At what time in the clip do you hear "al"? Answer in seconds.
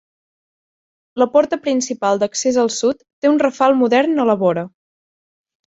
2.65-2.73